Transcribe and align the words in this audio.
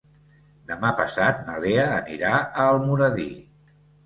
Demà 0.71 0.89
passat 1.01 1.43
na 1.49 1.57
Lea 1.67 1.83
anirà 1.99 2.33
a 2.41 2.67
Almoradí. 2.71 3.29